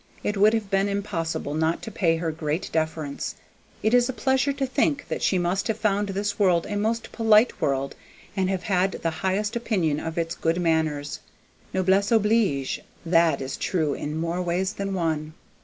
It 0.23 0.35
would 0.35 0.55
have 0.55 0.71
been 0.71 0.89
impossible 0.89 1.53
not 1.53 1.83
to 1.83 1.91
pay 1.91 2.15
her 2.15 2.31
great 2.31 2.71
deference; 2.73 3.35
it 3.83 3.93
is 3.93 4.09
a 4.09 4.13
pleasure 4.13 4.51
to 4.51 4.65
think 4.65 5.07
that 5.09 5.21
she 5.21 5.37
must 5.37 5.67
have 5.67 5.77
found 5.77 6.09
this 6.09 6.39
world 6.39 6.65
a 6.67 6.75
most 6.75 7.11
polite 7.11 7.61
world, 7.61 7.93
and 8.35 8.49
have 8.49 8.63
had 8.63 8.93
the 9.03 9.11
highest 9.21 9.55
opinion 9.55 9.99
of 9.99 10.17
its 10.17 10.33
good 10.33 10.59
manners. 10.59 11.19
Noblesse 11.71 12.11
oblige: 12.11 12.81
that 13.05 13.41
is 13.41 13.55
true 13.57 13.93
in 13.93 14.17
more 14.17 14.41
ways 14.41 14.73
than 14.73 14.95
one! 14.95 15.35